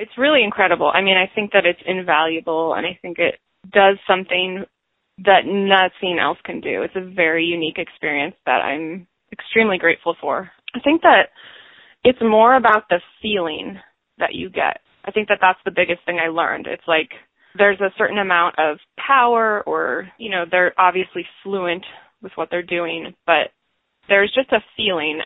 [0.00, 0.90] it's really incredible.
[0.92, 3.34] I mean, I think that it's invaluable and I think it
[3.70, 4.64] does something
[5.18, 6.82] that nothing else can do.
[6.82, 10.50] It's a very unique experience that I'm extremely grateful for.
[10.74, 11.28] I think that
[12.04, 13.78] it's more about the feeling
[14.18, 14.78] that you get.
[15.04, 16.66] I think that that's the biggest thing I learned.
[16.66, 17.10] It's like
[17.56, 21.84] there's a certain amount of power or, you know, they're obviously fluent
[22.22, 23.50] with what they're doing, but
[24.08, 25.18] there's just a feeling